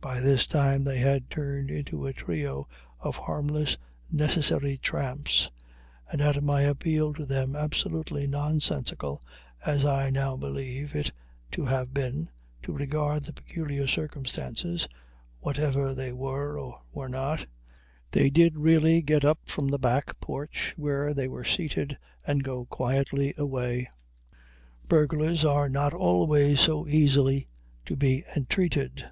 [0.00, 2.66] By this time they had turned into a trio
[2.98, 3.76] of harmless,
[4.10, 5.50] necessary tramps,
[6.10, 9.22] and at my appeal to them absolutely nonsensical
[9.66, 11.12] as I now believe it
[11.50, 12.30] to have been,
[12.62, 14.88] to regard the peculiar circumstances,
[15.40, 17.46] whatever they were or were not,
[18.12, 22.64] they did really get up from the back porch where they were seated and go
[22.64, 23.90] quietly away.
[24.88, 27.46] Burglars are not always so easily
[27.84, 29.04] to be entreated.